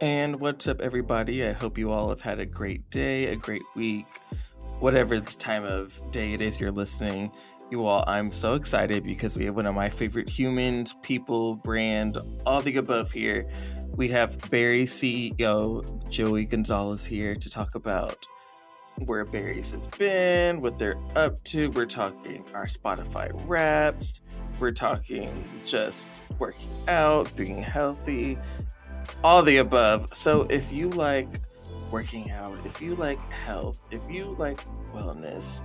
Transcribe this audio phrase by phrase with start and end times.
[0.00, 1.44] And what's up, everybody?
[1.44, 4.06] I hope you all have had a great day, a great week,
[4.78, 7.32] whatever this time of day it is you're listening.
[7.72, 12.16] You all, I'm so excited because we have one of my favorite humans, people, brand,
[12.46, 13.48] all the above here.
[13.88, 18.24] We have Barry CEO Joey Gonzalez here to talk about
[19.04, 21.72] where Barry's has been, what they're up to.
[21.72, 24.20] We're talking our Spotify Wraps.
[24.60, 28.38] We're talking just working out, being healthy,
[29.22, 30.08] all the above.
[30.14, 31.40] So if you like
[31.90, 34.60] working out, if you like health, if you like
[34.92, 35.62] wellness,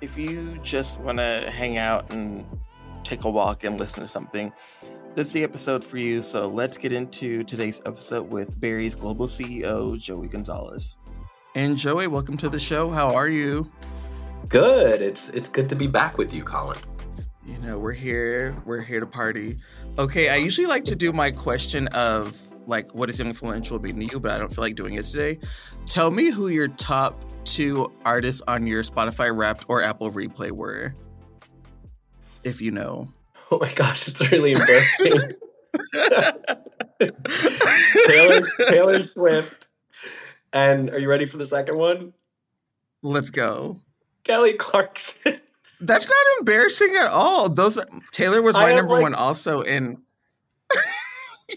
[0.00, 2.44] if you just want to hang out and
[3.02, 4.52] take a walk and listen to something,
[5.14, 6.22] this is the episode for you.
[6.22, 10.96] So let's get into today's episode with Barry's global CEO, Joey Gonzalez.
[11.54, 12.90] And Joey, welcome to the show.
[12.90, 13.70] How are you?
[14.48, 15.00] Good.
[15.00, 16.78] It's it's good to be back with you, Colin.
[17.46, 18.56] You know, we're here.
[18.64, 19.58] We're here to party.
[19.98, 22.36] Okay, I usually like to do my question of
[22.66, 25.38] like what is influential being to you, but I don't feel like doing it today.
[25.86, 30.94] Tell me who your top two artists on your Spotify Wrapped or Apple Replay were,
[32.42, 33.08] if you know.
[33.50, 35.32] Oh my gosh, it's really embarrassing.
[38.06, 39.68] Taylor Taylor Swift.
[40.52, 42.14] And are you ready for the second one?
[43.02, 43.78] Let's go.
[44.24, 45.40] Kelly Clarkson.
[45.80, 47.48] That's not embarrassing at all.
[47.48, 47.78] Those
[48.12, 50.00] Taylor was my number like, one also in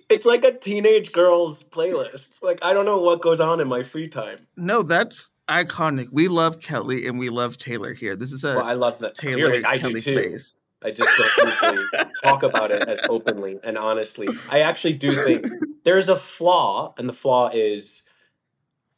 [0.10, 2.42] it's like a teenage girl's playlist.
[2.42, 4.48] Like I don't know what goes on in my free time.
[4.56, 6.08] No, that's iconic.
[6.12, 8.16] We love Kelly and we love Taylor here.
[8.16, 10.58] This is a well, I love that Taylor Clearly, I Kelly space.
[10.84, 14.28] I just don't talk about it as openly and honestly.
[14.50, 15.48] I actually do think
[15.84, 18.04] there's a flaw, and the flaw is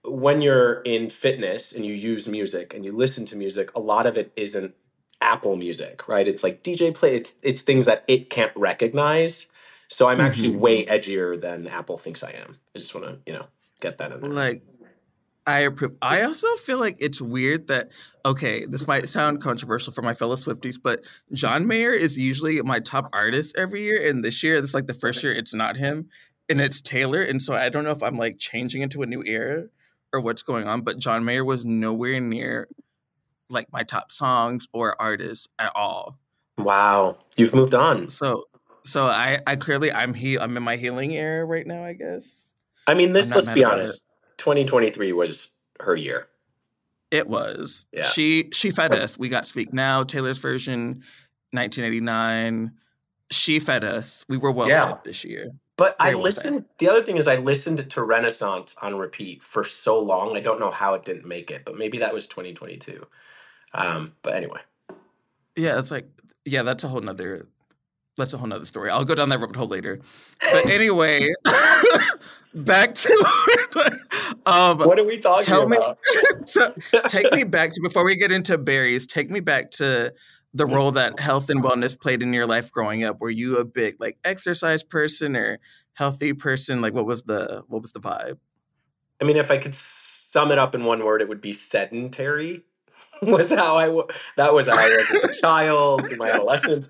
[0.03, 4.07] when you're in fitness and you use music and you listen to music, a lot
[4.07, 4.73] of it isn't
[5.21, 6.27] Apple music, right?
[6.27, 7.17] It's like DJ play.
[7.17, 9.47] It's, it's things that it can't recognize.
[9.89, 10.59] So I'm actually mm-hmm.
[10.59, 12.57] way edgier than Apple thinks I am.
[12.75, 13.47] I just want to, you know,
[13.81, 14.31] get that in there.
[14.31, 14.61] Like,
[15.47, 15.95] I approve.
[16.03, 17.89] I also feel like it's weird that
[18.23, 22.79] okay, this might sound controversial for my fellow Swifties, but John Mayer is usually my
[22.79, 25.75] top artist every year, and this year, this is like the first year it's not
[25.75, 26.07] him,
[26.49, 29.23] and it's Taylor, and so I don't know if I'm like changing into a new
[29.25, 29.65] era
[30.13, 32.67] or what's going on, but John Mayer was nowhere near
[33.49, 36.19] like my top songs or artists at all.
[36.59, 38.07] Wow, you've moved on.
[38.09, 38.43] So
[38.83, 42.55] so I, I clearly I'm he I'm in my healing era right now, I guess.
[42.87, 44.05] I mean, this let's be honest.
[44.37, 46.27] 2023 was her year.
[47.11, 47.85] It was.
[47.91, 48.03] Yeah.
[48.03, 49.17] She she fed us.
[49.17, 51.03] We got Speak Now, Taylor's version,
[51.51, 52.71] 1989.
[53.31, 54.25] She fed us.
[54.27, 54.93] We were well yeah.
[54.93, 55.51] fed this year.
[55.77, 56.55] But Very I well listened.
[56.57, 56.65] Fed.
[56.79, 60.35] The other thing is, I listened to Renaissance on repeat for so long.
[60.35, 63.05] I don't know how it didn't make it, but maybe that was 2022.
[63.73, 64.59] Um, but anyway.
[65.55, 66.07] Yeah, it's like
[66.45, 67.47] yeah, that's a whole nother
[68.19, 68.89] that's a whole nother story.
[68.89, 69.99] I'll go down that rabbit hole later.
[70.51, 71.29] But anyway,
[72.53, 73.13] back to
[74.45, 75.97] um, what are we talking tell about?
[76.13, 76.67] Me, so,
[77.07, 79.07] take me back to before we get into Barry's.
[79.07, 80.13] Take me back to
[80.53, 83.19] the role that health and wellness played in your life growing up.
[83.19, 85.59] Were you a big like exercise person or
[85.93, 86.81] healthy person?
[86.81, 88.37] Like, what was the what was the vibe?
[89.21, 92.63] I mean, if I could sum it up in one word, it would be sedentary.
[93.21, 93.87] was how I
[94.37, 96.87] that was how I was as a child in my adolescence.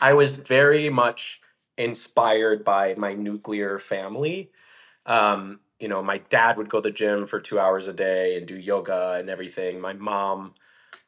[0.00, 1.40] I was very much
[1.78, 4.50] inspired by my nuclear family.
[5.04, 8.36] Um, you know, my dad would go to the gym for two hours a day
[8.36, 9.80] and do yoga and everything.
[9.80, 10.54] My mom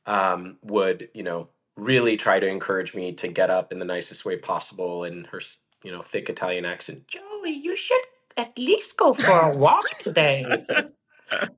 [0.07, 4.25] um, would, you know, really try to encourage me to get up in the nicest
[4.25, 5.41] way possible in her,
[5.83, 7.07] you know, thick Italian accent.
[7.09, 8.01] Joey, you should
[8.37, 10.45] at least go for a walk today.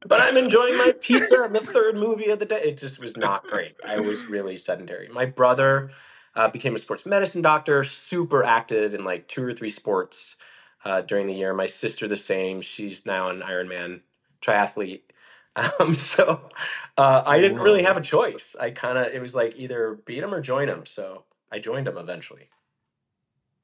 [0.06, 2.60] but I'm enjoying my pizza on the third movie of the day.
[2.64, 3.76] It just was not great.
[3.86, 5.08] I was really sedentary.
[5.08, 5.90] My brother
[6.36, 10.36] uh, became a sports medicine doctor, super active in like two or three sports.
[10.84, 11.54] uh, during the year.
[11.54, 12.60] My sister the same.
[12.62, 14.02] She's now an Ironman
[14.42, 15.02] triathlete.
[15.56, 16.48] Um, so
[16.96, 18.54] uh, I didn't really have a choice.
[18.58, 20.86] I kind of it was like either beat him or join him.
[20.86, 22.50] So I joined him eventually.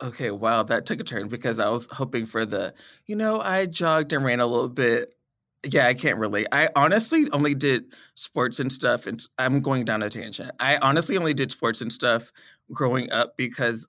[0.02, 2.74] Okay, wow, that took a turn because I was hoping for the,
[3.06, 5.15] you know, I jogged and ran a little bit.
[5.68, 6.46] Yeah, I can't relate.
[6.52, 10.52] I honestly only did sports and stuff, and I'm going down a tangent.
[10.60, 12.30] I honestly only did sports and stuff
[12.72, 13.88] growing up because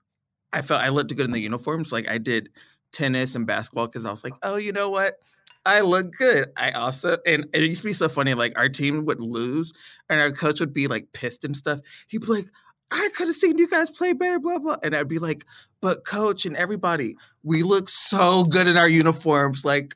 [0.52, 1.92] I felt I looked good in the uniforms.
[1.92, 2.48] Like I did
[2.92, 5.22] tennis and basketball because I was like, oh, you know what?
[5.66, 6.48] I look good.
[6.56, 8.34] I also and it used to be so funny.
[8.34, 9.72] Like our team would lose,
[10.08, 11.80] and our coach would be like pissed and stuff.
[12.08, 12.46] He'd be like,
[12.90, 14.76] "I could have seen you guys play better," blah blah.
[14.82, 15.44] And I'd be like,
[15.82, 19.64] "But coach and everybody, we look so good in our uniforms.
[19.64, 19.94] Like,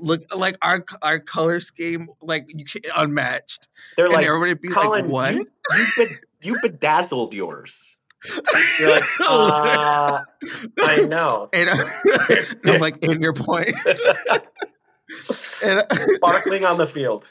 [0.00, 4.68] look like our our color scheme, like you can unmatched." They're and like, everybody be
[4.68, 5.46] Colin, like, "What?" You,
[5.76, 7.96] you, bed- you bedazzled yours.
[8.78, 10.22] You're like, uh,
[10.80, 11.48] I know.
[11.52, 11.70] and
[12.64, 13.76] I'm like, "In your point."
[15.62, 17.24] and, Sparkling on the field.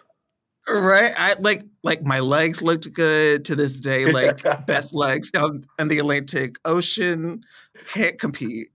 [0.67, 4.11] Right, I like like my legs looked good to this day.
[4.11, 7.43] Like best legs down in the Atlantic Ocean,
[7.87, 8.69] can't compete.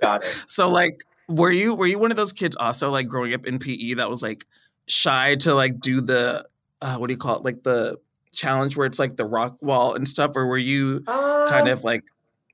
[0.00, 0.44] Got it.
[0.48, 3.58] so like, were you were you one of those kids also like growing up in
[3.58, 4.44] PE that was like
[4.88, 6.44] shy to like do the
[6.80, 7.98] uh, what do you call it like the
[8.32, 11.84] challenge where it's like the rock wall and stuff, or were you kind Um, of
[11.84, 12.04] like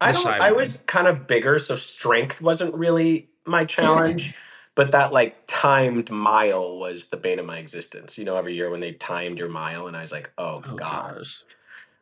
[0.01, 0.23] I don't.
[0.23, 0.61] shy I one?
[0.63, 4.35] was kind of bigger, so strength wasn't really my challenge.
[4.75, 8.17] but that like timed mile was the bane of my existence.
[8.19, 10.77] You know, every year when they timed your mile, and I was like, oh, oh
[10.77, 11.43] god, gosh,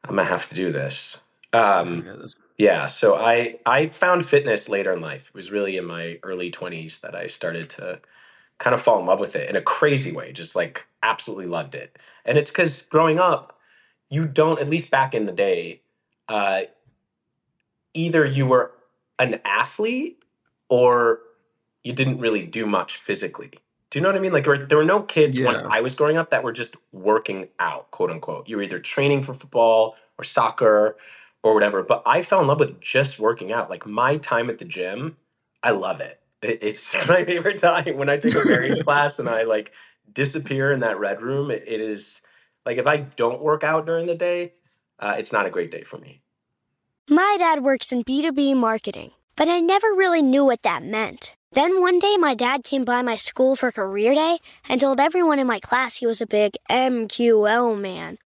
[0.04, 1.22] I'm gonna have to do this.
[1.52, 2.04] Oh, Um,
[2.58, 2.87] yeah.
[2.87, 5.29] So I I found fitness later in life.
[5.29, 8.00] It was really in my early 20s that I started to
[8.58, 10.32] kind of fall in love with it in a crazy way.
[10.32, 11.99] Just like absolutely loved it.
[12.25, 13.58] And it's because growing up,
[14.11, 14.61] you don't.
[14.61, 15.82] At least back in the day,
[16.29, 16.62] uh,
[17.94, 18.73] either you were
[19.19, 20.23] an athlete
[20.69, 21.20] or
[21.82, 23.50] you didn't really do much physically.
[23.91, 24.32] Do you know what I mean?
[24.32, 25.67] Like there were, there were no kids when Yeah.
[25.70, 28.49] I was growing up that were just working out, quote unquote.
[28.49, 30.97] You were either training for football or soccer
[31.46, 31.82] or whatever.
[31.82, 33.70] But I fell in love with just working out.
[33.70, 35.16] Like my time at the gym,
[35.62, 36.20] I love it.
[36.43, 39.72] it it's my favorite time when I take a Barry's class and I like
[40.12, 41.50] disappear in that red room.
[41.50, 42.22] It, it is
[42.64, 44.54] like if I don't work out during the day,
[44.98, 46.20] uh, it's not a great day for me.
[47.08, 51.37] My dad works in B2B marketing, but I never really knew what that meant.
[51.52, 55.38] Then one day, my dad came by my school for career day and told everyone
[55.38, 58.19] in my class he was a big MQL man.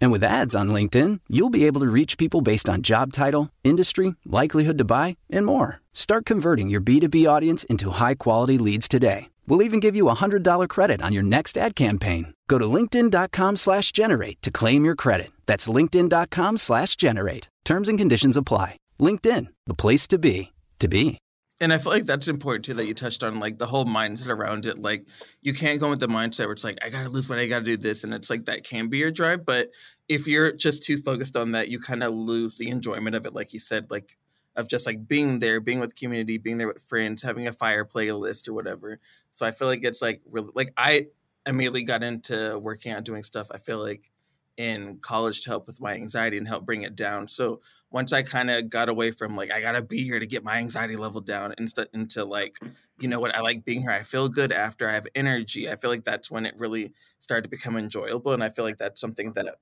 [0.00, 3.50] And with ads on LinkedIn, you'll be able to reach people based on job title,
[3.64, 5.80] industry, likelihood to buy, and more.
[5.92, 9.28] Start converting your B2B audience into high quality leads today.
[9.46, 12.34] We'll even give you a $100 credit on your next ad campaign.
[12.48, 15.30] Go to linkedin.com slash generate to claim your credit.
[15.46, 17.48] That's linkedin.com slash generate.
[17.64, 18.76] Terms and conditions apply.
[19.00, 21.18] LinkedIn, the place to be, to be.
[21.62, 24.28] And I feel like that's important too that you touched on like the whole mindset
[24.28, 24.78] around it.
[24.78, 25.06] Like
[25.42, 27.64] you can't go with the mindset where it's like I gotta lose weight, I gotta
[27.64, 29.44] do this, and it's like that can be your drive.
[29.44, 29.70] But
[30.08, 33.34] if you're just too focused on that, you kind of lose the enjoyment of it.
[33.34, 34.16] Like you said, like
[34.56, 37.84] of just like being there, being with community, being there with friends, having a fire
[37.84, 38.98] playlist or whatever.
[39.30, 41.08] So I feel like it's like really like I
[41.46, 43.48] immediately got into working out, doing stuff.
[43.50, 44.10] I feel like
[44.56, 47.28] in college to help with my anxiety and help bring it down.
[47.28, 50.44] So once I kind of got away from like I gotta be here to get
[50.44, 52.58] my anxiety level down instead into like
[52.98, 53.90] you know what I like being here.
[53.90, 55.70] I feel good after I have energy.
[55.70, 58.78] I feel like that's when it really started to become enjoyable, and I feel like
[58.78, 59.56] that's something that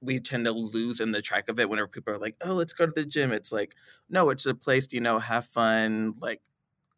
[0.00, 2.72] we tend to lose in the track of it whenever people are like, "Oh, let's
[2.72, 3.74] go to the gym." It's like,
[4.08, 6.14] no, it's a place to you know have fun.
[6.20, 6.40] Like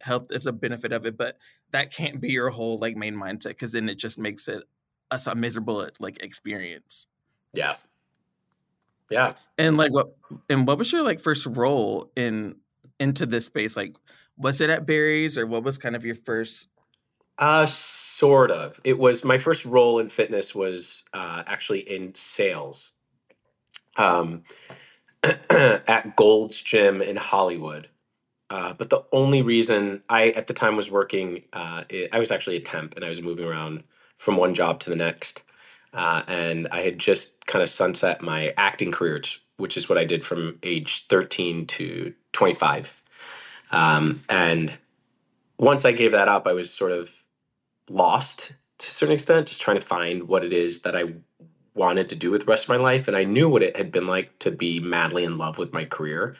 [0.00, 1.38] health is a benefit of it, but
[1.70, 4.62] that can't be your whole like main mindset because then it just makes it
[5.10, 7.06] a, a miserable like experience.
[7.58, 7.74] Yeah.
[9.10, 9.34] Yeah.
[9.58, 10.14] And like what
[10.48, 12.54] and what was your like first role in
[13.00, 13.76] into this space?
[13.76, 13.96] Like
[14.36, 16.68] was it at Barry's or what was kind of your first
[17.38, 18.80] Uh, sort of.
[18.84, 22.92] It was my first role in fitness was uh, actually in sales
[23.96, 24.44] um,
[25.50, 27.88] at Gold's Gym in Hollywood.
[28.50, 32.30] Uh, but the only reason I at the time was working, uh, i I was
[32.30, 33.82] actually a temp and I was moving around
[34.18, 35.42] from one job to the next.
[35.92, 39.22] Uh, and I had just kind of sunset my acting career,
[39.56, 43.02] which, is what I did from age 13 to 25.
[43.70, 44.78] Um, and
[45.58, 47.10] once I gave that up, I was sort of
[47.88, 51.14] lost to a certain extent, just trying to find what it is that I
[51.74, 53.08] wanted to do with the rest of my life.
[53.08, 55.84] And I knew what it had been like to be madly in love with my
[55.84, 56.36] career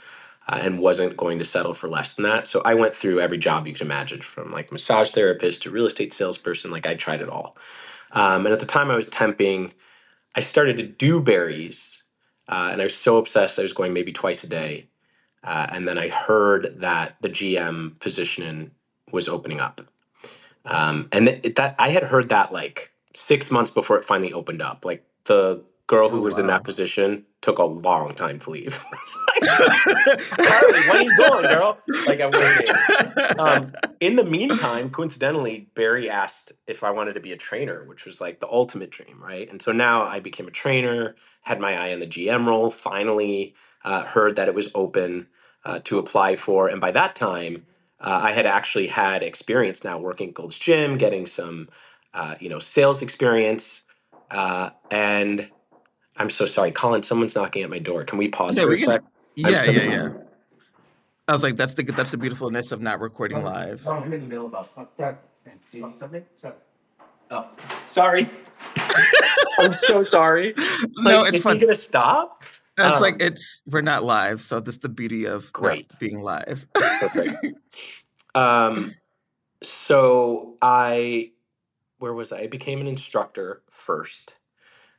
[0.48, 2.46] uh, and wasn't going to settle for less than that.
[2.46, 5.86] So I went through every job you can imagine from like massage therapist to real
[5.86, 6.70] estate salesperson.
[6.70, 7.56] Like I tried it all.
[8.12, 9.72] Um, and at the time I was temping,
[10.36, 12.04] I started to do Barry's,
[12.48, 14.88] Uh, and I was so obsessed, I was going maybe twice a day.
[15.44, 18.72] Uh, and then I heard that the GM position
[19.12, 19.82] was opening up.
[20.66, 24.62] Um, and th- that I had heard that like six months before it finally opened
[24.62, 24.84] up.
[24.84, 28.78] Like the girl who Oh, was in that position took a long time to leave.
[29.44, 31.78] Carly, when are you going, girl?
[32.06, 33.38] Like I'm waiting.
[33.38, 38.04] Um, in the meantime, coincidentally, Barry asked if I wanted to be a trainer, which
[38.04, 39.48] was like the ultimate dream, right?
[39.48, 43.54] And so now I became a trainer, had my eye on the GM role, finally
[43.84, 45.28] uh, heard that it was open
[45.64, 46.68] uh, to apply for.
[46.68, 47.66] And by that time,
[48.00, 51.68] uh, I had actually had experience now working at Gold's Gym, getting some,
[52.14, 53.84] uh, you know, sales experience.
[54.30, 55.48] Uh, and
[56.18, 58.04] I'm so sorry, Colin, someone's knocking at my door.
[58.04, 59.02] Can we pause Yeah, for we a can- sec?
[59.02, 59.94] I'm yeah, so yeah, sorry.
[59.94, 60.10] yeah.
[61.28, 63.82] I was like, that's the that's the beautifulness of not recording live.
[63.86, 64.64] Oh, I'm in the middle of a
[65.60, 66.24] see something.
[67.30, 67.46] Oh,
[67.84, 68.28] sorry.
[69.60, 70.54] I'm so sorry.
[70.56, 71.56] It's No, like, it's is fun.
[71.56, 72.42] he gonna stop?
[72.78, 75.92] It's Um, like it's we're not live, so that's the beauty of not Great.
[76.00, 76.66] being live.
[76.74, 77.38] Perfect.
[78.34, 78.94] Um,
[79.64, 81.32] so I,
[81.98, 82.40] where was I?
[82.42, 84.36] I became an instructor first,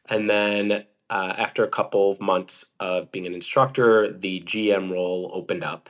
[0.10, 5.32] and then uh, after a couple of months of being an instructor, the GM role
[5.34, 5.90] opened up,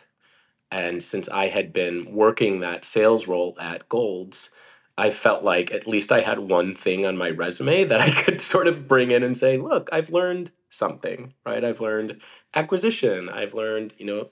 [0.71, 4.49] and since I had been working that sales role at Golds.
[4.97, 8.41] I felt like at least I had one thing on my resume that I could
[8.41, 11.63] sort of bring in and say, look, I've learned something, right?
[11.63, 12.19] I've learned
[12.53, 14.29] acquisition, I've learned, you know,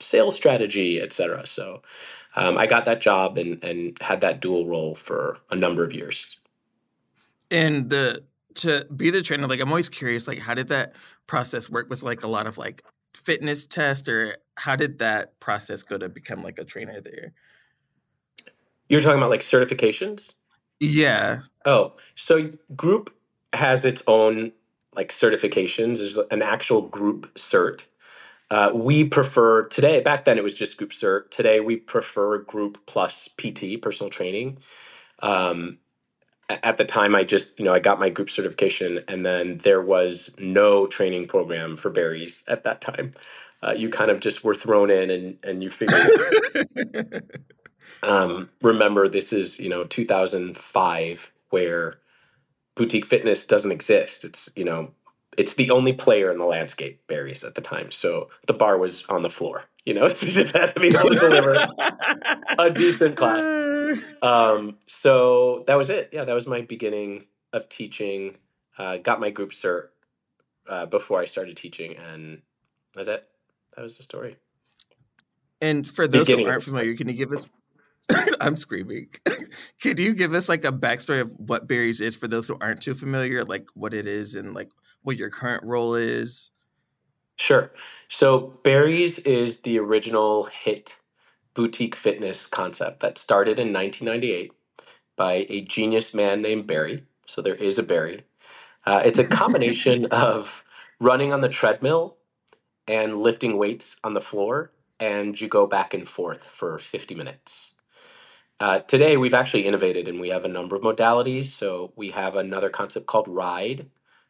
[0.00, 1.46] sales strategy, et cetera.
[1.46, 1.82] So
[2.36, 5.92] um, I got that job and, and had that dual role for a number of
[5.92, 6.36] years.
[7.50, 8.22] and the
[8.56, 10.94] to be the trainer, like I'm always curious, like how did that
[11.26, 11.90] process work?
[11.90, 12.84] Was like a lot of like
[13.14, 17.32] fitness test, or how did that process go to become like a trainer there?
[18.88, 20.34] You're talking about like certifications?
[20.80, 23.14] Yeah, Oh, so group
[23.52, 24.52] has its own
[24.94, 25.98] like certifications.
[25.98, 27.82] There's an actual group cert.
[28.50, 30.00] Uh, we prefer today.
[30.00, 31.30] Back then, it was just group cert.
[31.30, 34.58] Today, we prefer group plus PT, personal training.
[35.22, 35.78] Um,
[36.48, 39.82] at the time, I just you know I got my group certification, and then there
[39.82, 43.12] was no training program for Barry's at that time.
[43.62, 46.10] Uh, you kind of just were thrown in, and and you figured
[48.02, 51.98] um, remember this is you know 2005 where
[52.74, 54.24] boutique fitness doesn't exist.
[54.24, 54.92] It's you know
[55.36, 57.90] it's the only player in the landscape Barry's at the time.
[57.90, 60.08] So the bar was on the floor you know?
[60.16, 61.66] So you just had to be able to deliver
[62.58, 63.44] a decent class
[64.22, 68.36] um, so that was it yeah that was my beginning of teaching
[68.78, 69.88] uh, got my group cert
[70.68, 72.42] uh, before i started teaching and
[72.94, 73.28] that's it
[73.76, 74.36] that was the story
[75.60, 77.48] And for those Beginning who aren't familiar, can you give us?
[78.40, 79.08] I'm screaming.
[79.80, 82.82] can you give us like a backstory of what Barry's is for those who aren't
[82.82, 84.70] too familiar, like what it is and like
[85.02, 86.50] what your current role is?
[87.36, 87.72] Sure.
[88.08, 90.92] So Barry's is the original HIIT
[91.56, 94.52] boutique fitness concept that started in 1998
[95.16, 97.04] by a genius man named Barry.
[97.26, 98.24] So there is a Barry.
[98.86, 100.64] Uh, it's a combination of
[101.00, 102.16] running on the treadmill
[102.88, 107.76] and lifting weights on the floor, and you go back and forth for 50 minutes.
[108.60, 111.46] Uh, today, we've actually innovated and we have a number of modalities.
[111.46, 113.86] So we have another concept called Ride,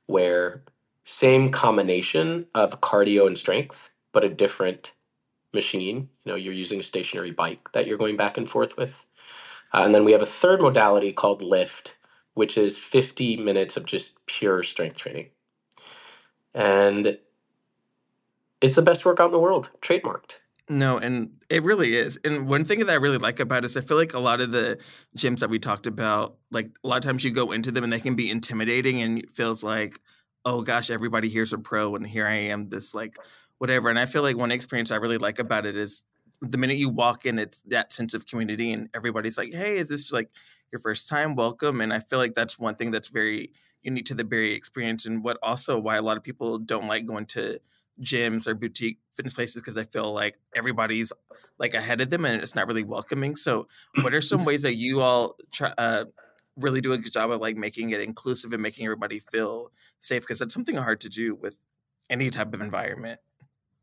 [0.07, 0.63] where
[1.05, 4.93] same combination of cardio and strength, but a different
[5.53, 6.09] machine.
[6.25, 8.95] You know, you're using a stationary bike that you're going back and forth with.
[9.73, 11.97] Uh, and then we have a third modality called lift,
[12.35, 15.31] which is 50 minutes of just pure strength training.
[16.55, 17.19] And
[18.61, 20.37] it's the best workout in the world, trademarked.
[20.69, 22.19] No, and it really is.
[22.25, 24.41] And one thing that I really like about it is I feel like a lot
[24.41, 24.79] of the
[25.17, 27.93] gyms that we talked about, like a lot of times you go into them and
[27.93, 30.01] they can be intimidating and it feels like,
[30.45, 33.17] oh gosh, everybody here's a pro and here I am, this like
[33.59, 33.89] whatever.
[33.89, 36.03] And I feel like one experience I really like about it is
[36.43, 39.89] the minute you walk in, it's that sense of community and everybody's like, hey, is
[39.89, 40.31] this like
[40.73, 41.35] your first time?
[41.35, 41.81] Welcome.
[41.81, 45.23] And I feel like that's one thing that's very unique to the Barry experience and
[45.23, 47.59] what also why a lot of people don't like going to
[48.03, 51.13] gyms or boutique fitness places because I feel like everybody's
[51.59, 53.37] like ahead of them and it's not really welcoming.
[53.37, 53.69] So,
[54.03, 56.05] what are some ways that you all try, uh,
[56.57, 59.71] really do a good job of like making it inclusive and making everybody feel
[60.01, 60.23] safe?
[60.23, 61.59] Because it's something hard to do with
[62.11, 63.21] any type of environment.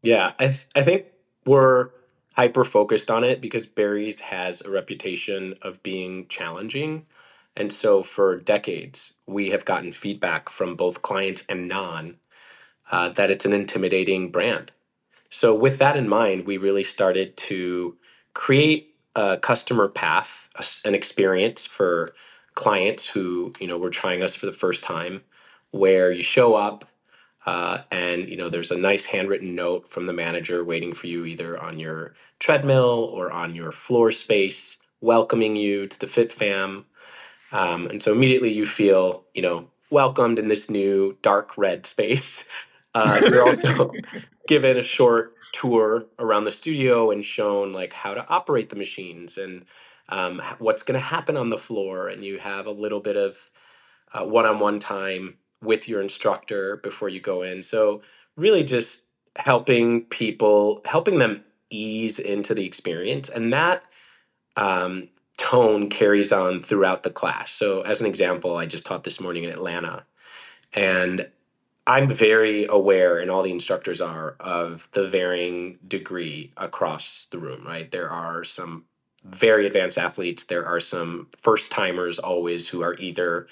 [0.03, 1.07] Yeah, I, th- I think
[1.45, 1.91] we're
[2.35, 7.07] hyper focused on it because Barry's has a reputation of being challenging.
[7.57, 12.17] And so for decades, we have gotten feedback from both clients and non
[12.91, 14.71] uh, that it's an intimidating brand.
[15.31, 17.97] So, with that in mind, we really started to
[18.33, 20.49] create a customer path,
[20.85, 22.13] an experience for
[22.55, 25.23] clients who you know were trying us for the first time,
[25.71, 26.85] where you show up
[27.45, 31.25] uh, and you know there's a nice handwritten note from the manager waiting for you
[31.25, 36.85] either on your treadmill or on your floor space, welcoming you to the Fit Fam.
[37.51, 42.45] Um, and so immediately you feel you know welcomed in this new dark red space.
[42.95, 43.91] Uh, you're also
[44.47, 49.35] given a short tour around the studio and shown like how to operate the machines
[49.35, 49.65] and
[50.09, 53.35] um, what's going to happen on the floor, and you have a little bit of
[54.13, 57.63] uh, one-on-one time with your instructor before you go in.
[57.63, 58.01] So
[58.35, 59.05] really, just
[59.35, 63.83] helping people, helping them ease into the experience, and that
[64.55, 67.51] um, tone carries on throughout the class.
[67.51, 70.05] So, as an example, I just taught this morning in Atlanta,
[70.73, 71.27] and
[71.85, 77.65] I'm very aware, and all the instructors are, of the varying degree across the room,
[77.65, 77.91] right?
[77.91, 78.85] There are some
[79.25, 83.47] very advanced athletes, there are some first timers always who are either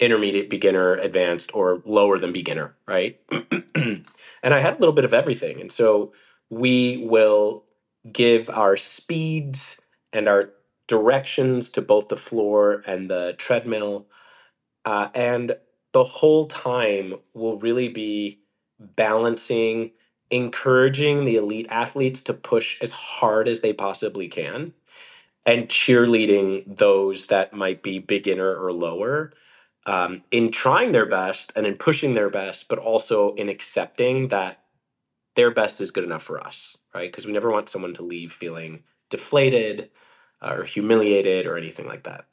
[0.00, 3.20] intermediate, beginner, advanced, or lower than beginner, right?
[3.74, 4.04] and
[4.44, 5.60] I had a little bit of everything.
[5.60, 6.12] And so
[6.50, 7.64] we will
[8.12, 9.80] give our speeds
[10.12, 10.50] and our
[10.86, 14.06] directions to both the floor and the treadmill.
[14.84, 15.56] Uh, and
[15.92, 18.40] the whole time will really be
[18.80, 19.92] balancing,
[20.30, 24.72] encouraging the elite athletes to push as hard as they possibly can
[25.46, 29.32] and cheerleading those that might be beginner or lower
[29.88, 34.60] um, in trying their best and in pushing their best, but also in accepting that
[35.34, 37.10] their best is good enough for us, right?
[37.10, 39.88] Because we never want someone to leave feeling deflated
[40.42, 42.26] uh, or humiliated or anything like that.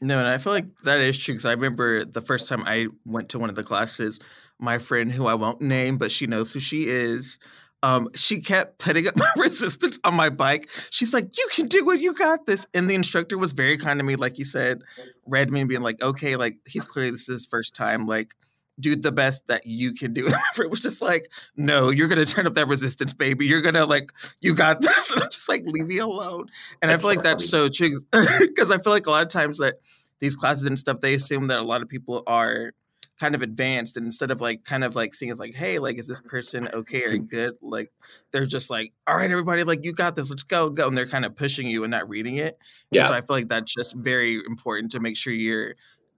[0.00, 2.86] No, and I feel like that is true because I remember the first time I
[3.04, 4.20] went to one of the classes,
[4.60, 7.40] my friend who I won't name, but she knows who she is,
[7.86, 10.68] um, she kept putting up resistance on my bike.
[10.90, 12.00] She's like, "You can do it.
[12.00, 14.82] You got this." And the instructor was very kind to me, like you said,
[15.24, 18.06] read me and being like, "Okay, like he's clearly this is his first time.
[18.06, 18.34] Like,
[18.80, 20.26] do the best that you can do."
[20.58, 23.46] it was just like, "No, you're gonna turn up that resistance, baby.
[23.46, 26.46] You're gonna like, you got this." And I'm just like, "Leave me alone."
[26.82, 29.28] And that's I feel like that's so true because I feel like a lot of
[29.28, 29.76] times that
[30.18, 32.72] these classes and stuff, they assume that a lot of people are
[33.18, 35.98] kind of advanced and instead of like kind of like seeing it's like hey like
[35.98, 37.54] is this person okay or good?
[37.62, 37.90] like
[38.30, 41.06] they're just like all right everybody like you got this let's go go and they're
[41.06, 42.58] kind of pushing you and not reading it
[42.90, 45.74] yeah and so i feel like that's just very important to make sure you're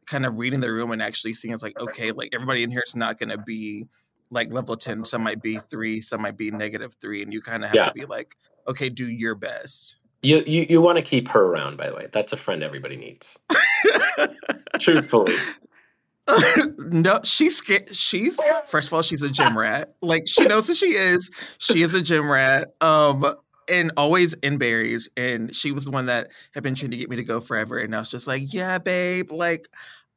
[0.07, 2.83] kind of reading the room and actually seeing it's like okay like everybody in here
[2.85, 3.87] is not going to be
[4.31, 7.63] like level 10 some might be 3 some might be negative 3 and you kind
[7.63, 7.87] of have yeah.
[7.87, 9.97] to be like okay do your best.
[10.23, 12.97] You you, you want to keep her around by the way that's a friend everybody
[12.97, 13.39] needs.
[14.81, 15.37] Truthfully
[16.79, 17.95] no, she's scared.
[17.95, 19.95] She's first of all, she's a gym rat.
[20.03, 21.31] Like she knows who she is.
[21.59, 22.69] She is a gym rat.
[22.81, 23.25] Um,
[23.69, 25.09] and always in Barry's.
[25.17, 27.79] And she was the one that had been trying to get me to go forever.
[27.79, 29.69] And I was just like, yeah, babe, like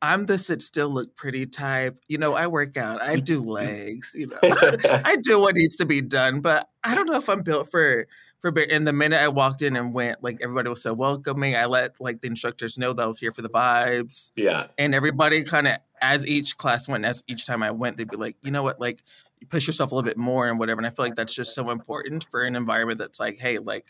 [0.01, 1.99] I'm the sit still look pretty type.
[2.07, 3.23] You know, I work out, I mm-hmm.
[3.23, 3.49] do mm-hmm.
[3.49, 4.39] legs, you know,
[5.05, 8.07] I do what needs to be done, but I don't know if I'm built for
[8.41, 11.55] for and the minute I walked in and went, like everybody was so welcoming.
[11.55, 14.31] I let like the instructors know that I was here for the vibes.
[14.35, 14.67] Yeah.
[14.79, 18.17] And everybody kind of as each class went, as each time I went, they'd be
[18.17, 19.03] like, you know what, like
[19.39, 20.79] you push yourself a little bit more and whatever.
[20.79, 23.85] And I feel like that's just so important for an environment that's like, hey, like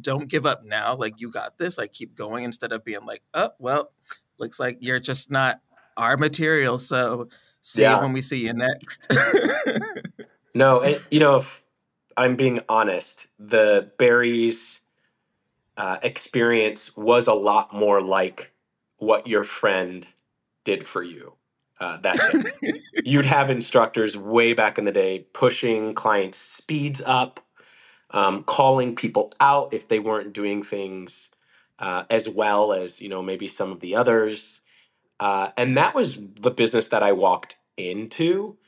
[0.00, 0.96] don't give up now.
[0.96, 1.76] Like you got this.
[1.76, 3.92] Like keep going instead of being like, oh well,
[4.38, 5.60] looks like you're just not
[5.96, 6.78] our material.
[6.78, 7.28] So
[7.62, 7.96] see yeah.
[7.96, 9.12] you when we see you next.
[10.54, 11.62] no, and, you know, if
[12.16, 14.80] I'm being honest, the Barry's
[15.76, 18.52] uh, experience was a lot more like
[18.98, 20.06] what your friend
[20.64, 21.34] did for you
[21.80, 22.16] uh, that
[22.60, 22.80] day.
[23.04, 27.40] You'd have instructors way back in the day pushing clients' speeds up,
[28.10, 31.30] um, calling people out if they weren't doing things
[31.78, 34.60] uh, as well as you know maybe some of the others,
[35.20, 38.58] uh, and that was the business that I walked into.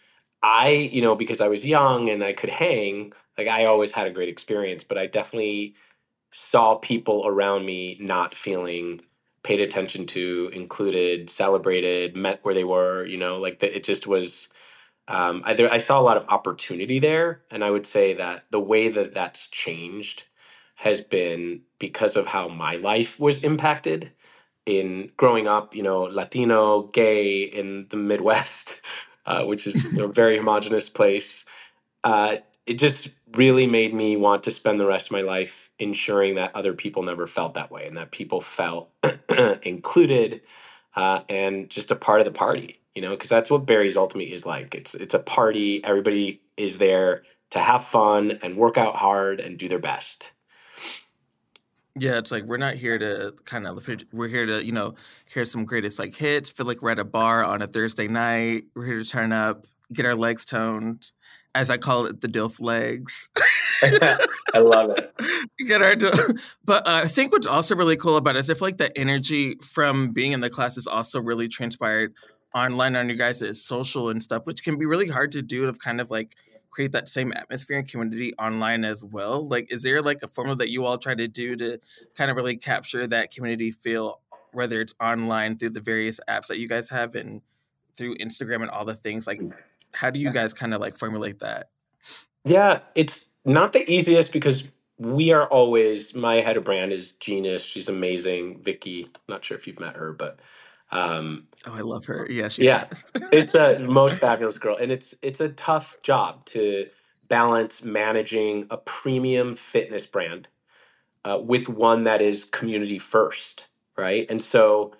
[0.42, 4.06] I, you know, because I was young and I could hang, like I always had
[4.06, 5.74] a great experience, but I definitely
[6.32, 9.00] saw people around me not feeling
[9.44, 14.06] paid attention to, included, celebrated, met where they were, you know, like the, it just
[14.06, 14.48] was
[15.08, 18.44] um, I, there, I saw a lot of opportunity there, and I would say that
[18.50, 20.24] the way that that's changed
[20.76, 24.12] has been because of how my life was impacted
[24.66, 28.82] in growing up, you know, Latino, gay in the Midwest,
[29.26, 31.44] uh, which is a very homogenous place.
[32.04, 32.36] Uh,
[32.66, 36.54] it just really made me want to spend the rest of my life ensuring that
[36.54, 38.90] other people never felt that way and that people felt
[39.62, 40.40] included
[40.96, 44.32] uh, and just a part of the party you know because that's what Barry's ultimately
[44.32, 44.74] is like.
[44.74, 45.84] It's it's a party.
[45.84, 50.32] Everybody is there to have fun and work out hard and do their best
[51.98, 54.94] yeah, it's like we're not here to kind of we're here to you know
[55.32, 56.50] hear some greatest like hits.
[56.50, 58.64] Feel like we're at a bar on a Thursday night.
[58.74, 61.10] We're here to turn up, get our legs toned,
[61.54, 63.30] as I call it, the DILF legs.
[63.82, 65.12] I love it.
[65.66, 65.94] Get our,
[66.64, 68.96] but uh, I think what's also really cool about it is I feel like the
[68.96, 72.14] energy from being in the class is also really transpired
[72.54, 75.64] online on you guys' is social and stuff, which can be really hard to do.
[75.64, 76.36] Of kind of like
[76.76, 79.48] create that same atmosphere and community online as well?
[79.48, 81.78] Like, is there like a formula that you all try to do to
[82.14, 84.20] kind of really capture that community feel,
[84.52, 87.40] whether it's online through the various apps that you guys have and
[87.96, 89.26] through Instagram and all the things?
[89.26, 89.40] Like,
[89.92, 91.70] how do you guys kind of like formulate that?
[92.44, 94.64] Yeah, it's not the easiest because
[94.98, 97.62] we are always my head of brand is Genius.
[97.62, 98.62] She's amazing.
[98.62, 100.40] Vicky, not sure if you've met her, but
[100.90, 102.26] um, oh, I love her.
[102.30, 102.86] Yeah, she's yeah,
[103.32, 106.86] it's a most fabulous girl, and it's it's a tough job to
[107.28, 110.48] balance managing a premium fitness brand
[111.24, 114.26] uh, with one that is community first, right?
[114.30, 114.94] And so,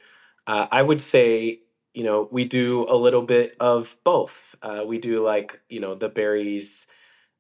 [0.49, 1.61] uh, I would say,
[1.95, 4.57] you know, we do a little bit of both.
[4.63, 6.89] Uh, we do like you know the Barry's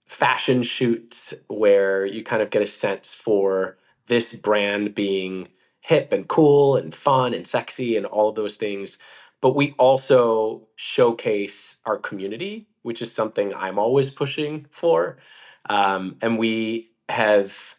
[0.06, 5.48] fashion shoots where you kind of get a sense for this brand being
[5.86, 8.98] hip and cool and fun and sexy and all of those things.
[9.40, 15.18] But we also showcase our community, which is something I'm always pushing for.
[15.70, 17.76] Um, and we have,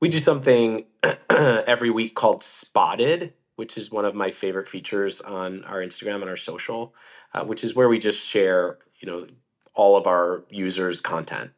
[0.00, 0.84] we do something
[1.30, 6.28] every week called Spotted, which is one of my favorite features on our Instagram and
[6.28, 6.94] our social,
[7.32, 9.26] uh, which is where we just share, you know,
[9.74, 11.52] all of our users' content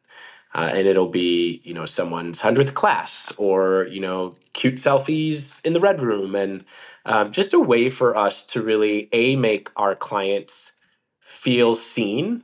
[0.55, 5.73] uh, and it'll be you know someone's hundredth class or you know cute selfies in
[5.73, 6.65] the red room, and
[7.05, 10.73] um, just a way for us to really a make our clients
[11.19, 12.43] feel seen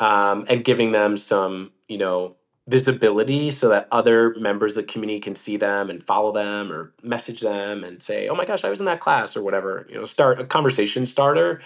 [0.00, 2.36] um, and giving them some you know
[2.68, 6.92] visibility so that other members of the community can see them and follow them or
[7.02, 9.94] message them and say oh my gosh i was in that class or whatever you
[9.96, 11.60] know start a conversation starter.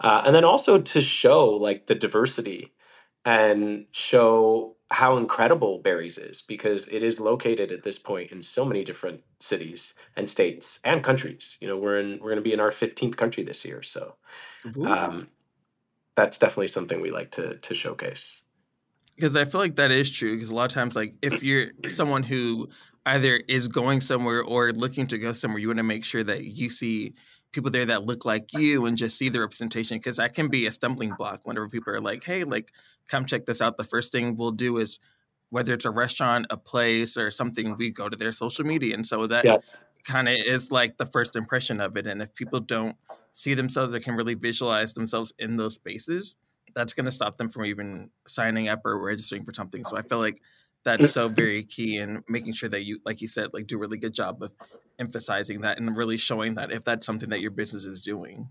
[0.00, 2.72] Uh, and then also to show like the diversity
[3.24, 8.64] and show how incredible Barry's is because it is located at this point in so
[8.64, 11.58] many different cities and states and countries.
[11.60, 14.14] You know, we're in we're going to be in our 15th country this year, so
[14.86, 15.28] um,
[16.16, 18.44] that's definitely something we like to to showcase.
[19.14, 20.34] Because I feel like that is true.
[20.34, 22.68] Because a lot of times, like if you're someone who
[23.04, 26.44] either is going somewhere or looking to go somewhere, you want to make sure that
[26.44, 27.14] you see
[27.52, 30.66] people there that look like you and just see the representation because that can be
[30.66, 32.72] a stumbling block whenever people are like hey like
[33.08, 33.76] come check this out.
[33.76, 35.00] The first thing we'll do is
[35.50, 38.94] whether it's a restaurant a place or something we go to their social media.
[38.94, 39.56] And so that yeah.
[40.04, 42.06] kind of is like the first impression of it.
[42.06, 42.96] And if people don't
[43.32, 46.36] see themselves or can really visualize themselves in those spaces
[46.74, 49.84] that's going to stop them from even signing up or registering for something.
[49.84, 50.40] So i feel like
[50.84, 53.78] that's so very key in making sure that you like you said like do a
[53.78, 54.52] really good job of
[54.98, 58.48] emphasizing that and really showing that if that's something that your business is doing.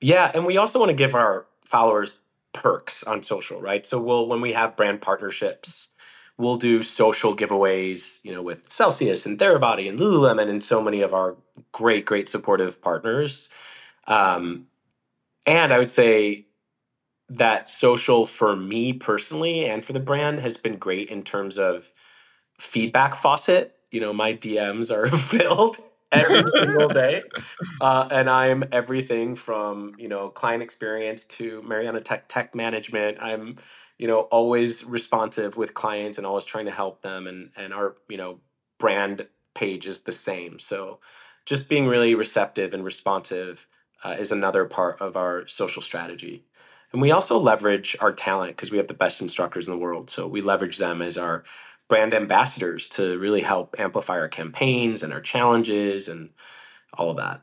[0.00, 2.18] Yeah and we also want to give our followers
[2.52, 3.84] perks on social right?
[3.84, 5.88] So we'll when we have brand partnerships
[6.36, 11.00] we'll do social giveaways you know with celsius and therabody and lululemon and so many
[11.00, 11.36] of our
[11.72, 13.48] great great supportive partners.
[14.06, 14.66] Um,
[15.46, 16.46] and i would say
[17.28, 21.90] that social for me personally and for the brand has been great in terms of
[22.58, 23.76] feedback faucet.
[23.90, 25.76] You know, my DMs are filled
[26.12, 27.22] every single day.
[27.80, 33.18] Uh, and I'm everything from, you know, client experience to Mariana Tek tech management.
[33.20, 33.58] I'm,
[33.98, 37.26] you know, always responsive with clients and always trying to help them.
[37.26, 38.40] And, and our, you know,
[38.78, 40.58] brand page is the same.
[40.58, 40.98] So
[41.46, 43.66] just being really receptive and responsive
[44.04, 46.44] uh, is another part of our social strategy.
[46.94, 50.10] And we also leverage our talent because we have the best instructors in the world.
[50.10, 51.42] So we leverage them as our
[51.88, 56.30] brand ambassadors to really help amplify our campaigns and our challenges and
[56.96, 57.42] all of that.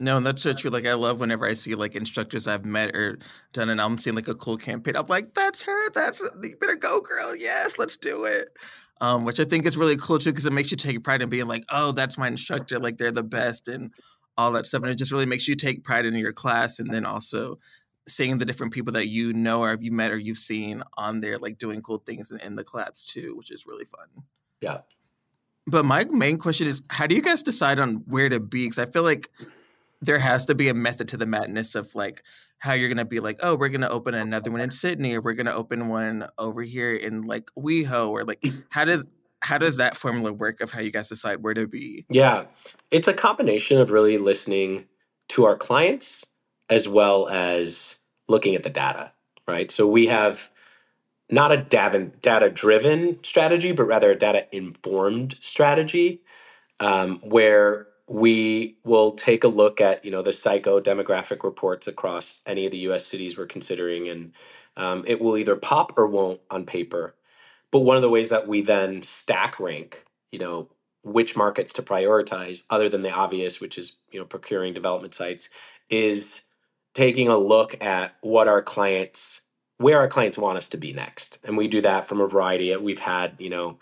[0.00, 0.72] No, and that's so true.
[0.72, 3.20] Like I love whenever I see like instructors I've met or
[3.52, 4.96] done and I'm seeing like a cool campaign.
[4.96, 5.90] I'm like, that's her.
[5.90, 7.36] That's you better go, girl.
[7.36, 8.58] Yes, let's do it.
[9.00, 11.28] Um, which I think is really cool too because it makes you take pride in
[11.28, 12.80] being like, oh, that's my instructor.
[12.80, 13.92] Like they're the best and
[14.36, 14.82] all that stuff.
[14.82, 17.60] And it just really makes you take pride in your class and then also
[18.08, 21.20] seeing the different people that you know or have you met or you've seen on
[21.20, 24.06] there like doing cool things in, in the collabs too which is really fun.
[24.60, 24.78] Yeah.
[25.66, 28.64] But my main question is how do you guys decide on where to be?
[28.64, 29.30] Because i feel like
[30.00, 32.22] there has to be a method to the madness of like
[32.58, 35.34] how you're gonna be like, oh, we're gonna open another one in Sydney, or we're
[35.34, 39.06] gonna open one over here in like WeHo, or like how does
[39.42, 42.06] how does that formula work of how you guys decide where to be?
[42.08, 42.44] Yeah,
[42.90, 44.86] it's a combination of really listening
[45.28, 46.24] to our clients
[46.70, 49.12] as well as looking at the data,
[49.48, 49.70] right?
[49.70, 50.50] So we have
[51.30, 56.22] not a data driven strategy, but rather a data informed strategy
[56.80, 62.42] um, where we will take a look at you know the psycho demographic reports across
[62.46, 63.06] any of the U.S.
[63.06, 64.32] cities we're considering, and
[64.76, 67.14] um, it will either pop or won't on paper.
[67.72, 70.68] But one of the ways that we then stack rank, you know,
[71.04, 75.48] which markets to prioritize, other than the obvious, which is you know procuring development sites,
[75.90, 76.42] is
[76.96, 79.42] taking a look at what our clients,
[79.76, 82.72] where our clients want us to be next, and we do that from a variety.
[82.72, 83.78] Of, we've had you know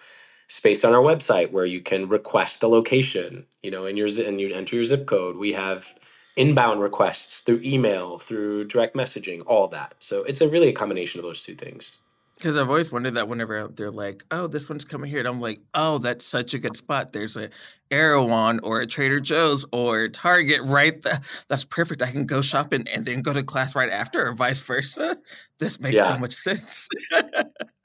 [0.48, 4.40] space on our website where you can request a location, you know, and your and
[4.40, 5.36] you enter your zip code.
[5.36, 5.94] We have
[6.36, 9.94] inbound requests through email, through direct messaging, all that.
[10.00, 12.00] So it's a really a combination of those two things.
[12.36, 15.40] Because I've always wondered that whenever they're like, "Oh, this one's coming here," and I'm
[15.40, 17.12] like, "Oh, that's such a good spot.
[17.12, 17.48] There's a
[17.90, 21.04] Erewhon or a Trader Joe's or Target right.
[21.48, 22.02] That's perfect.
[22.02, 25.16] I can go shopping and then go to class right after, or vice versa.
[25.60, 26.08] This makes yeah.
[26.08, 26.88] so much sense."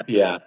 [0.08, 0.40] yeah.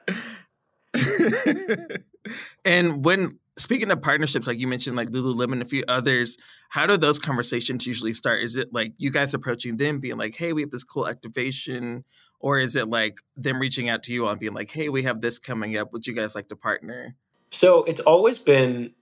[2.65, 6.37] and when speaking of partnerships, like you mentioned, like Lululemon and a few others,
[6.71, 8.41] how do those conversations usually start?
[8.41, 12.05] Is it like you guys approaching them, being like, "Hey, we have this cool activation,"
[12.43, 15.21] or is it like them reaching out to you and being like, "Hey, we have
[15.21, 15.93] this coming up.
[15.93, 17.17] Would you guys like to partner?"
[17.51, 18.93] So it's always been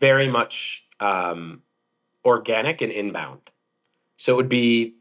[0.00, 1.62] very much um,
[2.24, 3.50] organic and inbound.
[4.16, 4.94] So it would be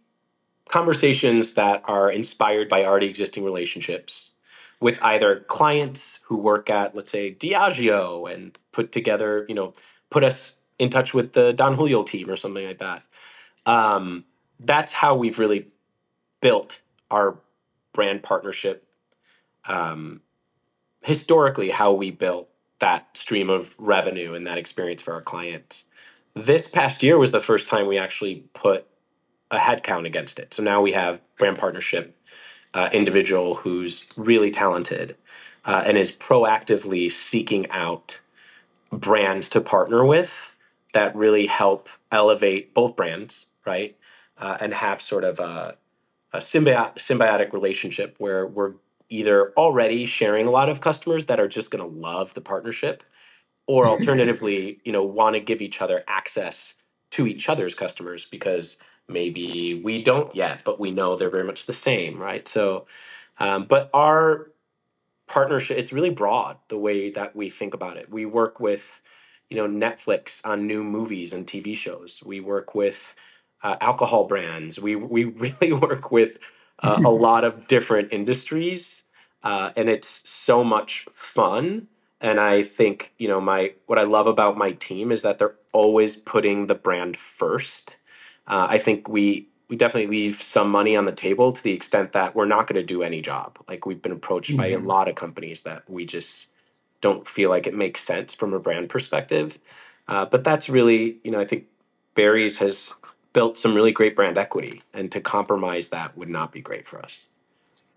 [0.70, 4.32] conversations that are inspired by already existing relationships
[4.80, 9.74] with either clients who work at, let's say, Diageo and put together, you know,
[10.10, 13.04] put us in touch with the Don Julio team or something like that.
[13.66, 14.24] Um,
[14.60, 15.68] that's how we've really
[16.42, 17.38] built our
[17.94, 18.86] brand partnership.
[19.66, 20.22] Um,
[21.02, 25.86] historically, how we built that stream of revenue and that experience for our clients.
[26.34, 28.86] This past year was the first time we actually put
[29.52, 30.54] a headcount against it.
[30.54, 32.16] So now we have brand partnership
[32.74, 35.16] uh, individual who's really talented
[35.66, 38.20] uh, and is proactively seeking out
[38.92, 40.56] brands to partner with
[40.94, 43.96] that really help elevate both brands, right?
[44.38, 45.76] Uh, and have sort of a,
[46.34, 48.74] a symbi- symbiotic relationship where we're
[49.10, 53.04] either already sharing a lot of customers that are just going to love the partnership
[53.68, 56.76] or alternatively you know want to give each other access
[57.12, 58.78] to each other's customers because
[59.10, 62.48] maybe we don't yet, but we know they're very much the same, right?
[62.48, 62.86] So,
[63.40, 64.52] um, but our
[65.28, 68.10] partnership, it's really broad the way that we think about it.
[68.10, 69.02] We work with,
[69.50, 72.22] you know, Netflix on new movies and TV shows.
[72.24, 73.16] We work with
[73.64, 74.80] uh, alcohol brands.
[74.80, 75.24] We we
[75.62, 76.38] really work with
[76.80, 79.06] uh, a lot of different industries,
[79.44, 81.88] uh, and it's so much fun.
[82.22, 85.56] And I think you know my what I love about my team is that they're
[85.72, 87.98] always putting the brand first
[88.50, 92.14] uh, I think we we definitely leave some money on the table to the extent
[92.14, 93.60] that we're not going to do any job.
[93.68, 94.58] Like we've been approached mm-hmm.
[94.58, 94.88] by a mm-hmm.
[94.88, 96.50] lot of companies that we just
[97.02, 99.60] don't feel like it makes sense from a brand perspective.
[100.08, 101.66] Uh, but that's really, you know, I think
[102.16, 102.96] Barry's has
[103.34, 107.00] built some really great brand equity, and to compromise that would not be great for
[107.00, 107.30] us.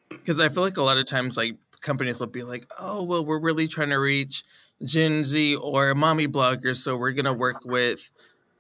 [0.09, 3.25] Because I feel like a lot of times, like companies will be like, "Oh, well,
[3.25, 4.45] we're really trying to reach
[4.85, 8.11] Gen Z or mommy bloggers, so we're going to work with."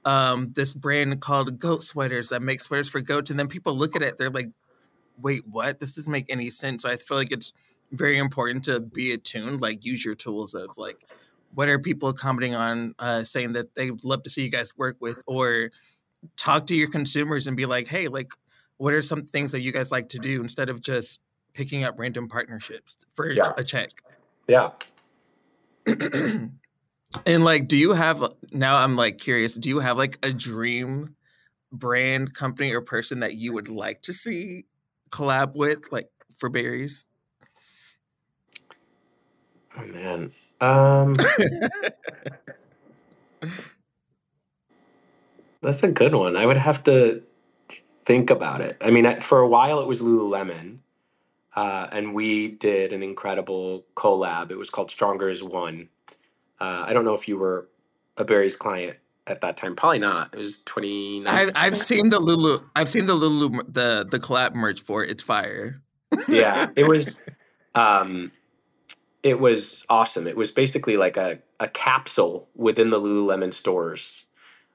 [0.04, 3.96] um, this brand called Goat Sweaters that makes sweaters for goats, and then people look
[3.96, 4.50] at it, they're like,
[5.20, 5.80] "Wait, what?
[5.80, 7.52] This doesn't make any sense." So I feel like it's
[7.92, 11.06] very important to be attuned, like use your tools of like,
[11.54, 14.96] what are people commenting on, uh, saying that they'd love to see you guys work
[15.00, 15.70] with, or
[16.36, 18.32] talk to your consumers and be like, "Hey, like,
[18.76, 21.20] what are some things that you guys like to do?" Instead of just
[21.54, 23.52] picking up random partnerships for yeah.
[23.56, 23.90] a check.
[24.48, 24.70] Yeah.
[27.26, 28.76] And like, do you have now?
[28.76, 29.54] I'm like curious.
[29.54, 31.14] Do you have like a dream
[31.70, 34.64] brand, company, or person that you would like to see
[35.10, 36.08] collab with, like
[36.38, 37.04] for Barry's?
[39.76, 41.14] Oh man, um,
[45.62, 46.36] that's a good one.
[46.36, 47.22] I would have to
[48.04, 48.76] think about it.
[48.80, 50.78] I mean, for a while it was Lululemon,
[51.54, 54.50] uh, and we did an incredible collab.
[54.50, 55.88] It was called Stronger as One
[56.62, 57.68] uh, I don't know if you were
[58.16, 58.96] a Barry's client
[59.26, 59.74] at that time.
[59.74, 60.32] Probably not.
[60.32, 61.26] It was twenty.
[61.26, 62.60] I've, I've seen the Lulu.
[62.76, 65.10] I've seen the Lulu the the collab merch for it.
[65.10, 65.82] It's fire.
[66.28, 67.18] yeah, it was.
[67.74, 68.30] Um,
[69.24, 70.28] it was awesome.
[70.28, 74.26] It was basically like a a capsule within the Lululemon stores.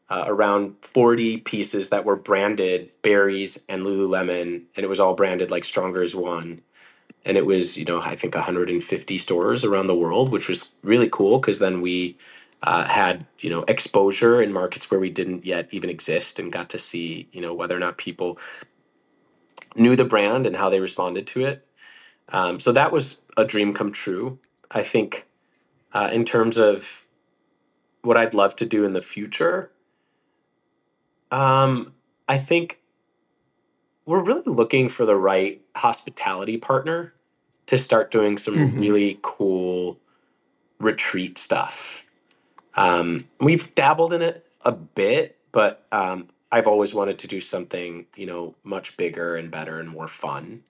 [0.09, 5.51] Uh, around 40 pieces that were branded Barry's and Lululemon, and it was all branded
[5.51, 6.61] like Stronger as One.
[7.25, 11.09] And it was, you know, I think 150 stores around the world, which was really
[11.11, 12.17] cool because then we
[12.63, 16.69] uh, had, you know, exposure in markets where we didn't yet even exist and got
[16.69, 18.39] to see, you know, whether or not people
[19.75, 21.65] knew the brand and how they responded to it.
[22.29, 24.39] Um, so that was a dream come true.
[24.71, 25.27] I think
[25.93, 27.05] uh, in terms of
[28.01, 29.71] what I'd love to do in the future,
[31.31, 31.93] um,
[32.27, 32.79] I think
[34.05, 37.13] we're really looking for the right hospitality partner
[37.67, 38.79] to start doing some Mhm.
[38.79, 39.99] really cool
[40.79, 42.03] retreat stuff.
[42.75, 48.07] Um, we've dabbled in it a bit, but um, I've always wanted to do something,
[48.15, 50.63] you know, much bigger and better and more fun.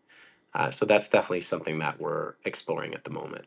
[0.53, 3.45] Uh, so that's definitely something that we're exploring at the moment.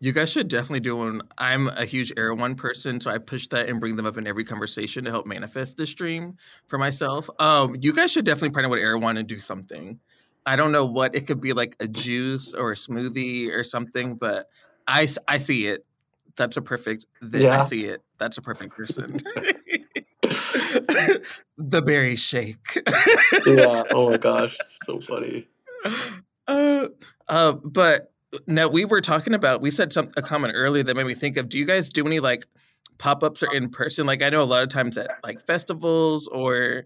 [0.00, 1.22] You guys should definitely do one.
[1.38, 4.44] I'm a huge Erewhon person, so I push that and bring them up in every
[4.44, 7.28] conversation to help manifest this dream for myself.
[7.38, 9.98] Um, you guys should definitely partner with Erewhon and do something.
[10.46, 14.16] I don't know what it could be like a juice or a smoothie or something,
[14.16, 14.48] but
[14.86, 15.86] I, I see it.
[16.36, 17.06] That's a perfect.
[17.32, 18.02] th- I see it.
[18.18, 19.20] That's a perfect person.
[21.58, 22.82] the berry shake.
[23.46, 23.84] yeah.
[23.90, 25.46] Oh my gosh, it's so funny.
[26.48, 26.88] uh,
[27.28, 28.12] uh, but
[28.46, 31.36] now we were talking about we said some a comment earlier that made me think
[31.36, 32.46] of do you guys do any like
[32.98, 34.06] pop-ups or in person?
[34.06, 36.84] Like i know a lot of times at like festivals or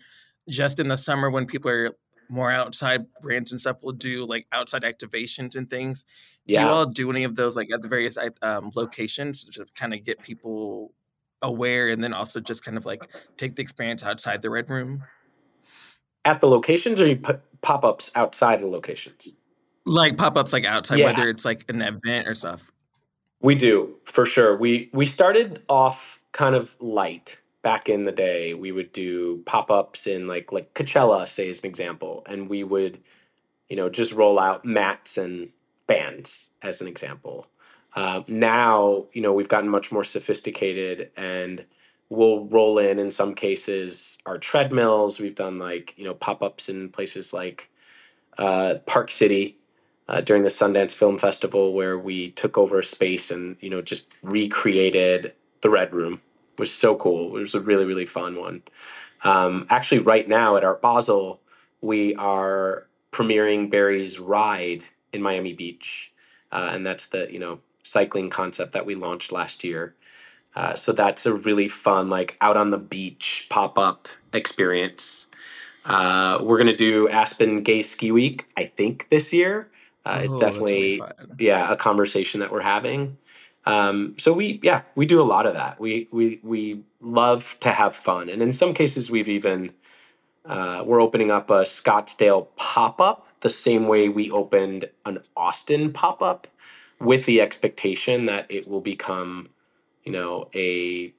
[0.49, 1.91] just in the summer when people are
[2.31, 6.05] more outside brands and stuff will do like outside activations and things.
[6.47, 9.93] Do you all do any of those like at the various um, locations to kind
[9.93, 10.95] of get people
[11.43, 13.07] aware and then also just kind of like
[13.37, 15.05] take the experience outside the red room?
[16.25, 19.35] At the locations, or you put pop ups outside the locations?
[19.87, 21.05] Like pop-ups like outside Yeah.
[21.05, 22.73] whether it's like an event or stuff
[23.41, 24.57] We do for sure.
[24.57, 28.55] We we started off kind of light back in the day.
[28.55, 32.65] We would do pop ups in like like Coachella, say as an example, and we
[32.65, 33.01] would,
[33.69, 35.51] you know, just roll out mats and
[35.87, 37.49] bands as an example.
[37.97, 41.65] Uh, now, you know, we've gotten much more sophisticated, and
[42.11, 45.21] we'll roll in in some cases our treadmills.
[45.21, 47.71] We've done like you know pop ups in places like
[48.39, 49.58] uh, Park City
[50.09, 53.83] uh, during the Sundance Film Festival, where we took over a space and you know
[53.83, 56.21] just recreated the Red Room.
[56.55, 57.37] It was so cool.
[57.37, 58.63] It was a really really fun one.
[59.25, 61.41] Um, actually, right now at Art Basel,
[61.81, 66.13] we are premiering Barry's Ride in Miami Beach,
[66.53, 69.95] uh, and that's the you know cycling concept that we launched last year.
[70.55, 75.27] Uh, so that's a really fun, like out on the beach pop up experience.
[75.85, 79.69] Uh, we're gonna do Aspen Gay Ski Week, I think, this year.
[80.09, 81.03] Uh, it's Oh, definitely
[81.39, 83.19] yeah a conversation that we're having.
[83.67, 85.81] Um, so we yeah we do a lot of that.
[85.81, 89.73] We we we love to have fun, and in some cases we've even
[90.47, 95.93] uh, we're opening up a Scottsdale pop up the same way we opened an Austin
[95.93, 96.49] pop up,
[97.01, 99.51] with the expectation that it will become
[100.05, 101.13] you know a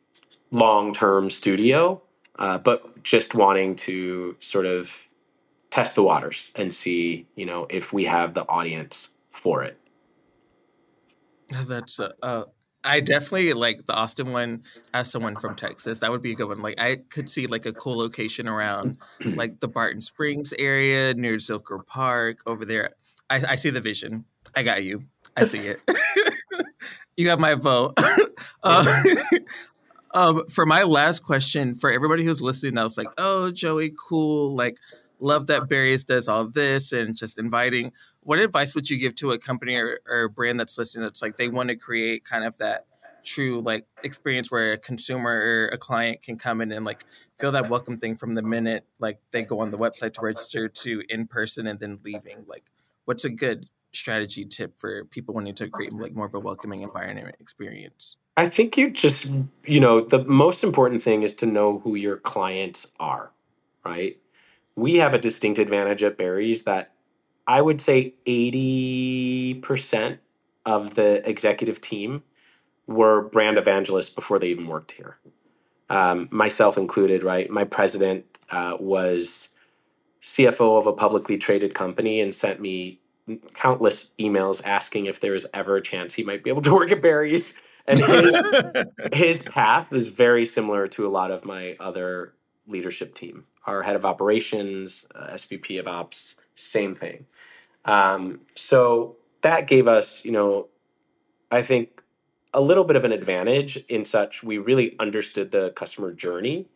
[0.52, 2.02] long term studio,
[2.39, 4.91] uh, but just wanting to sort of
[5.72, 9.78] test the waters and see you know if we have the audience for it.
[11.68, 12.44] That's uh, uh,
[12.84, 14.64] I definitely like the Austin one.
[14.94, 16.62] As someone from Texas, that would be a good one.
[16.62, 21.38] Like I could see like a cool location around like the Barton Springs area near
[21.38, 22.92] Zilker Park over there.
[23.30, 24.26] I, I see the vision.
[24.56, 25.04] I got you.
[25.36, 25.82] I see it.
[27.18, 27.94] you have my vote.
[28.64, 29.04] uh,
[30.14, 34.56] um, for my last question, for everybody who's listening, I was like, "Oh, Joey, cool!
[34.56, 34.78] Like,
[35.20, 39.32] love that Barry's does all this and just inviting." What advice would you give to
[39.32, 42.44] a company or, or a brand that's listening that's like they want to create kind
[42.44, 42.86] of that
[43.24, 47.06] true like experience where a consumer or a client can come in and like
[47.38, 50.68] feel that welcome thing from the minute like they go on the website to register
[50.68, 52.44] to in person and then leaving?
[52.48, 52.64] Like,
[53.06, 56.82] what's a good strategy tip for people wanting to create like more of a welcoming
[56.82, 58.18] environment experience?
[58.38, 59.32] I think you just,
[59.66, 63.32] you know, the most important thing is to know who your clients are,
[63.84, 64.18] right?
[64.80, 66.94] We have a distinct advantage at Barry's that
[67.46, 70.20] I would say 80%
[70.65, 72.23] of the executive team
[72.88, 75.17] were brand evangelists before they even worked here.
[75.90, 77.50] Um, myself included, right?
[77.50, 79.50] My president uh, was
[80.21, 83.02] CFO of a publicly traded company and sent me
[83.54, 86.92] countless emails asking if there was ever a chance he might be able to work
[86.92, 87.54] at Barry's.
[87.86, 88.36] And his
[89.13, 92.34] his path is very similar to a lot of my other
[92.67, 93.46] leadership team.
[93.70, 97.28] Our head of operations, uh, SVP of ops, same thing.
[97.86, 100.67] Um, so that gave us, you know,
[101.52, 102.02] I think
[102.54, 106.67] a little bit of an advantage in such we really understood the customer journey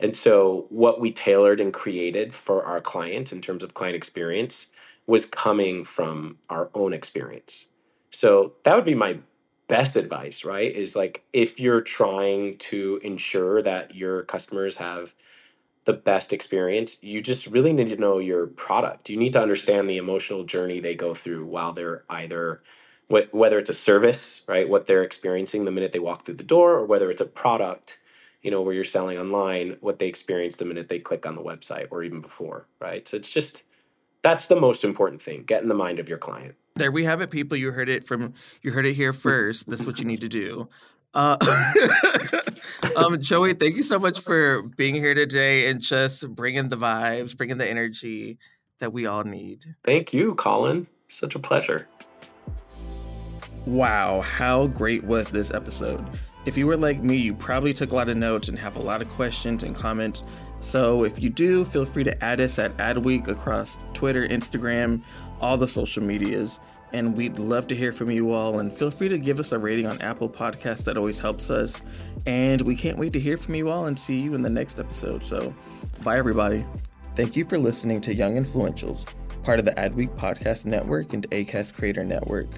[0.00, 4.70] And so, what we tailored and created for our clients in terms of client experience
[5.06, 7.68] was coming from our own experience.
[8.10, 9.18] So, that would be my
[9.68, 10.74] best advice, right?
[10.74, 15.14] Is like if you're trying to ensure that your customers have
[15.84, 19.08] the best experience, you just really need to know your product.
[19.08, 22.62] You need to understand the emotional journey they go through while they're either
[23.10, 26.42] wh- whether it's a service, right, what they're experiencing the minute they walk through the
[26.42, 27.98] door, or whether it's a product,
[28.42, 31.42] you know, where you're selling online, what they experience the minute they click on the
[31.42, 33.06] website or even before, right?
[33.08, 33.64] So it's just
[34.22, 35.44] that's the most important thing.
[35.44, 36.54] Get in the mind of your client.
[36.76, 37.56] There we have it, people.
[37.56, 39.20] You heard it from you heard it here mm-hmm.
[39.20, 39.68] first.
[39.68, 40.68] This is what you need to do.
[41.14, 41.36] Uh,
[42.96, 47.36] um, Joey, thank you so much for being here today and just bringing the vibes,
[47.36, 48.38] bringing the energy
[48.78, 49.64] that we all need.
[49.84, 50.86] Thank you, Colin.
[51.08, 51.88] Such a pleasure.
[53.66, 56.04] Wow, how great was this episode?
[56.46, 58.82] If you were like me, you probably took a lot of notes and have a
[58.82, 60.22] lot of questions and comments.
[60.60, 65.02] So if you do, feel free to add us at Adweek across Twitter, Instagram,
[65.40, 66.58] all the social medias.
[66.92, 68.58] And we'd love to hear from you all.
[68.58, 70.84] And feel free to give us a rating on Apple Podcasts.
[70.84, 71.80] That always helps us.
[72.26, 74.78] And we can't wait to hear from you all and see you in the next
[74.78, 75.24] episode.
[75.24, 75.54] So
[76.02, 76.64] bye, everybody.
[77.16, 79.04] Thank you for listening to Young Influentials,
[79.42, 82.48] part of the Adweek Podcast Network and ACAST Creator Network.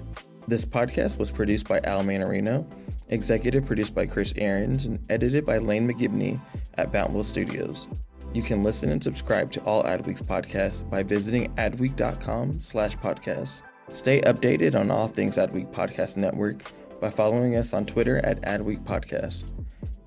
[0.47, 2.65] This podcast was produced by Al Manarino,
[3.09, 6.39] executive produced by Chris Ahrens, and edited by Lane McGibney
[6.75, 7.87] at Bountiful Studios.
[8.33, 13.63] You can listen and subscribe to all Adweek's podcasts by visiting adweek.com slash podcasts.
[13.91, 16.63] Stay updated on all things Adweek Podcast Network
[16.99, 19.43] by following us on Twitter at Adweek Podcast.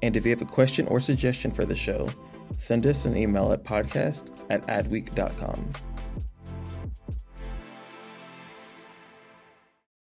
[0.03, 2.09] And if you have a question or suggestion for the show,
[2.57, 5.73] send us an email at podcast at adweek.com.